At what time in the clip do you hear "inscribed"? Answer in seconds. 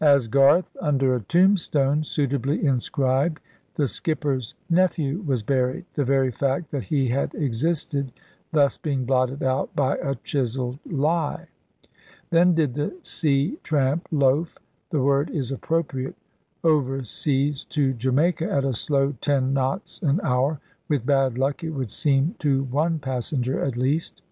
2.64-3.42